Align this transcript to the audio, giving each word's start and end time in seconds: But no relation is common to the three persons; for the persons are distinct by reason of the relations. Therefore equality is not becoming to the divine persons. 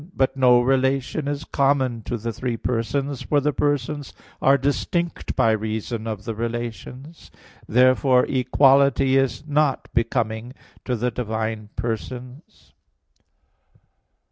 But 0.15 0.35
no 0.35 0.59
relation 0.61 1.27
is 1.27 1.43
common 1.43 2.01
to 2.05 2.17
the 2.17 2.33
three 2.33 2.57
persons; 2.57 3.21
for 3.21 3.39
the 3.39 3.53
persons 3.53 4.15
are 4.41 4.57
distinct 4.57 5.35
by 5.35 5.51
reason 5.51 6.07
of 6.07 6.23
the 6.25 6.33
relations. 6.33 7.29
Therefore 7.69 8.25
equality 8.27 9.15
is 9.17 9.43
not 9.45 9.89
becoming 9.93 10.53
to 10.85 10.95
the 10.95 11.11
divine 11.11 11.69
persons. 11.75 12.73